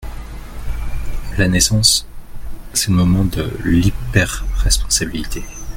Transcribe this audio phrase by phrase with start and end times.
[1.37, 2.07] La naissance,
[2.73, 5.43] c’est le moment de l’hyper-responsabilité.